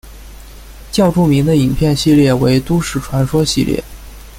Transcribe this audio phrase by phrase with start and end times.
[0.91, 3.83] 较著名的影片系列为都市传说系列。